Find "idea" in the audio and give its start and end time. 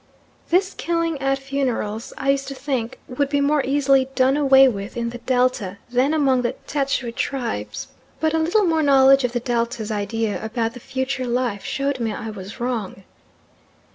9.91-10.43